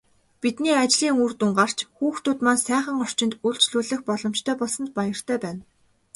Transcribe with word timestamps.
Бидний 0.41 0.75
ажлын 0.83 1.15
үр 1.23 1.31
дүн 1.39 1.51
гарч, 1.59 1.77
хүүхдүүд 1.95 2.39
маань 2.45 2.63
сайхан 2.67 2.95
орчинд 3.05 3.33
үйлчлүүлэх 3.47 4.01
боломжтой 4.07 4.55
болсонд 4.57 4.89
баяртай 4.97 5.37
байна. 5.45 5.61